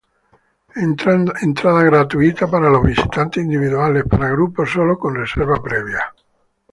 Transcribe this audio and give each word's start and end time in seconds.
Entrada 1.37 1.83
gratuita 1.83 2.49
para 2.49 2.71
los 2.71 2.81
visitantes 2.83 3.43
individuales, 3.43 4.03
para 4.09 4.29
grupos 4.31 4.71
sólo 4.71 4.97
con 4.97 5.13
reserva 5.13 5.61
previa. 5.61 6.11